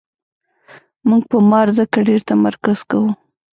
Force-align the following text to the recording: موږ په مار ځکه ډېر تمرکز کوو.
موږ 1.09 1.23
په 1.31 1.37
مار 1.49 1.67
ځکه 1.79 1.97
ډېر 2.07 2.21
تمرکز 2.29 2.79
کوو. 2.89 3.09